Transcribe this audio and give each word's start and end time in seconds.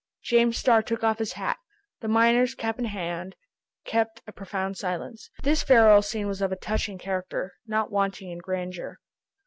James 0.23 0.57
Starr 0.57 0.81
took 0.81 1.03
off 1.03 1.19
his 1.19 1.33
hat. 1.33 1.59
The 1.99 2.07
miners, 2.07 2.55
cap 2.55 2.79
in 2.79 2.85
hand, 2.85 3.35
kept 3.85 4.19
a 4.25 4.31
profound 4.31 4.75
silence. 4.75 5.29
This 5.43 5.61
farewell 5.61 6.01
scene 6.01 6.25
was 6.25 6.41
of 6.41 6.51
a 6.51 6.55
touching 6.55 6.97
character, 6.97 7.53
not 7.67 7.91
wanting 7.91 8.31
in 8.31 8.39
grandeur. 8.39 8.97